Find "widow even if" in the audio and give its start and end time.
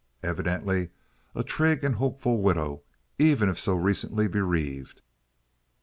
2.41-3.59